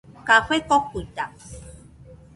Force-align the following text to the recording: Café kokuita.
Café 0.27 0.57
kokuita. 0.69 1.25